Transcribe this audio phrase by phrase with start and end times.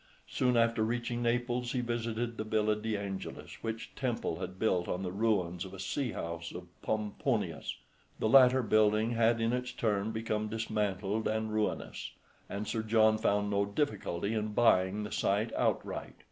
[0.27, 5.03] Soon after reaching Naples he visited the Villa de Angelis, which Temple had built on
[5.03, 7.75] the ruins of a sea house of Pomponius.
[8.17, 12.13] The later building had in its turn become dismantled and ruinous,
[12.49, 16.15] and Sir John found no difficulty in buying the site outright.